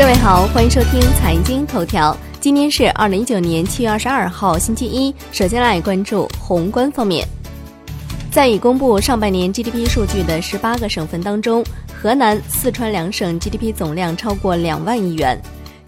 [0.00, 2.16] 各位好，欢迎收听财经头条。
[2.40, 5.14] 今天是二零一九年七月二十二号，星期一。
[5.30, 7.28] 首先来关注宏观方面，
[8.32, 11.62] 在已公布上半年 GDP 数据的十八个省份当中，
[11.94, 15.38] 河南、四川两省 GDP 总量超过两万亿元，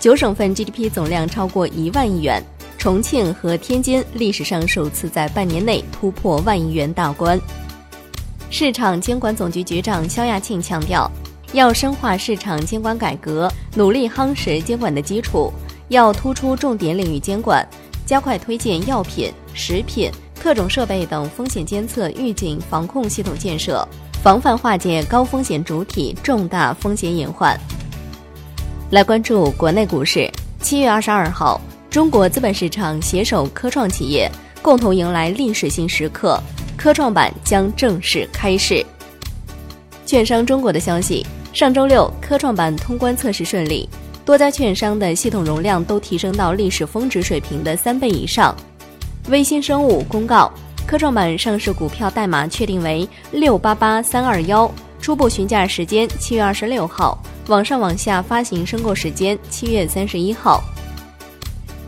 [0.00, 2.42] 九省份 GDP 总量超过一万亿元。
[2.78, 7.38] 重庆和天津历史上首次在半年内突破万亿元大关。
[8.48, 11.10] 市场监管总局局长肖亚庆强调，
[11.52, 15.52] 要深化市场监管改革，努力夯实监管的基础，
[15.88, 17.66] 要突出重点领域监管，
[18.04, 23.86] 加快推进药品、食品、特种设备等风险监测预警防控系统建设，
[24.22, 27.58] 防范化解高风险主体重大风险隐患。
[28.90, 30.30] 来关注国内股市，
[30.60, 31.60] 七月二十二号。
[31.90, 34.30] 中国资本市场携手科创企业，
[34.60, 36.38] 共同迎来历史性时刻，
[36.76, 38.84] 科创板将正式开市。
[40.04, 41.26] 券商中国的消息，
[41.58, 43.88] 上周六科创板通关测试顺利，
[44.24, 48.56] 多家券商的系统容量都提升到历史峰值水平的三倍以上。
[49.28, 50.52] 微星生物公告，
[50.86, 60.62] 科创板上市股票代码确定为六八八三二幺，初步询价时间七月二十六号，网上网下发行申购时间七月三十一号。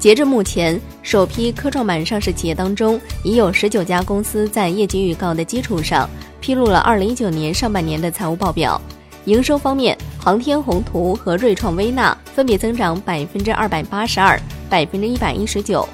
[0.00, 8.82] 截至目前，首批科创板上市企业当中，已有十九家公司在业绩预告的基础上，披露了二零一九年上半年的财务报表。
[9.26, 15.88] 营收方面，航天宏图和锐创微纳分别增长百分之二百八十二、百分之一百一十九。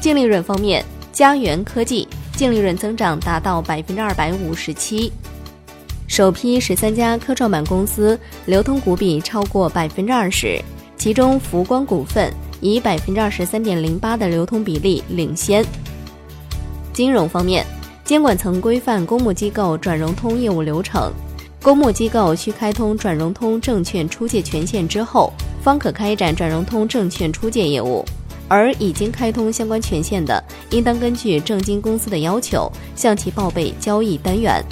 [0.00, 5.12] 净利润方面，嘉元科技净利润增长达到百分之二百五十七。
[6.06, 10.60] 首批十三家科创板公司流通股比超过百分之二十，
[10.96, 12.32] 其中福光股份。
[12.64, 15.64] 以百分之二十三点零八的流通比例领先。
[16.92, 17.66] 金融方面，
[18.04, 21.12] 监管层规范公募机构转融通业务流程，
[21.62, 25.32] 公募机构需开通转融通证券出借权限之后，
[25.62, 28.04] 方可开展转融通证券出借业务。
[28.48, 34.62] 而已经开通相关权限的，应当根据证金公司的要求，向其报备交易单元。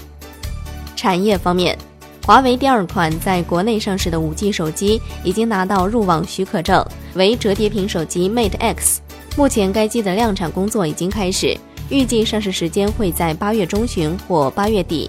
[0.96, 1.78] 产业方面。
[2.26, 6.84] 华为第二款在国内上市的 5G 手机已经拿到入网许可证，
[7.14, 9.00] 为折叠屏手机 Mate X。
[9.36, 11.56] 目前该机的量产工作已经开始，
[11.88, 15.08] 预计上市时间会在八月中旬或八月底。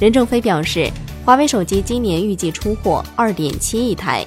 [0.00, 0.88] 任正非表示，
[1.24, 4.26] 华为手机今年预计出货2.7亿台。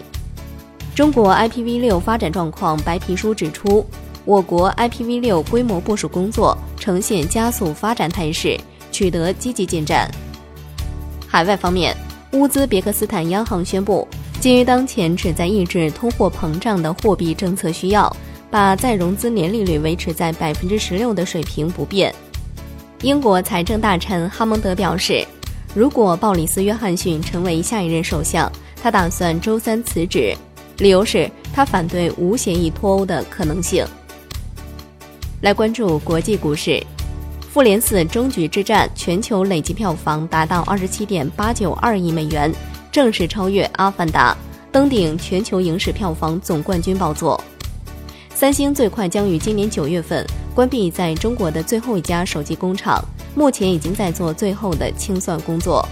[0.96, 3.86] 中国 IPv6 发展状况白皮书指出，
[4.24, 8.58] 我国 IPv6 规模部署工作呈现加速发展态势，
[8.94, 10.10] 取得积极进展。
[11.28, 11.96] 海外方面。
[12.32, 14.06] 乌兹别克斯坦央行宣布，
[14.42, 18.14] 基于当前旨在抑制通货膨胀的货币政策需要，
[18.52, 22.14] 把再融资年利率维持在百分之十六的水平不变。
[23.04, 25.26] 英国财政大臣哈蒙德表示，
[25.76, 28.50] 如果鲍里斯·约翰逊成为下一任首相，
[28.82, 30.34] 他打算周三辞职，
[30.78, 33.86] 理由是他反对无协议脱欧的可能性。
[35.42, 36.82] 来关注国际股市。
[37.52, 42.54] 复联四终局之战全球累计票房达到二十七点八九二亿美元，
[42.90, 44.34] 正式超越《阿凡达》，
[44.72, 47.42] 登顶全球影视票房总冠军宝座。
[48.34, 53.04] 三星最快将于今年九月份关闭在中国的最后一家手机工厂，
[53.36, 55.88] 目前已经在做最后的清算工作。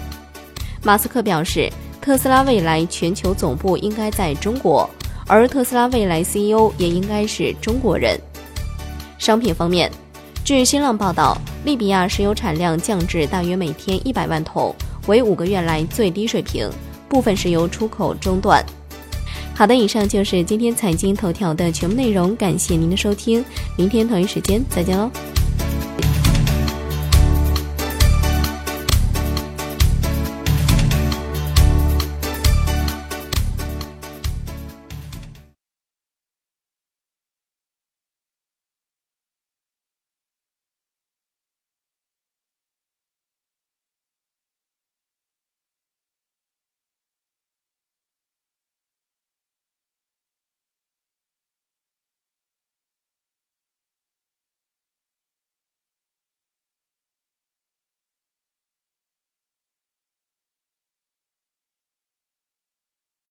[0.82, 1.70] 马斯克表示，
[2.02, 4.90] 特斯拉未来全球总部应该在中国，
[5.28, 8.20] 而特斯拉未来 CEO 也应该是中国人。
[9.20, 9.92] 商品方面。
[10.46, 14.76] 据新浪报道，利比亚石油产量降至大约每天一百万桶，
[15.08, 16.70] 为五个月来最低水平，
[17.08, 18.62] 部分石油出口中断。
[19.56, 23.42] 好的，以上就是今天财经头条的全部内容，感谢您的收听，
[23.78, 25.10] 明天同一时间再见喽。